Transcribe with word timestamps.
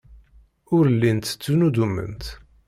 Ur 0.75 0.85
llint 0.93 1.27
ttnuddument. 1.33 2.23